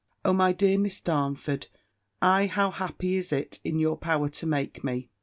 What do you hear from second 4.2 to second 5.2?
to make me!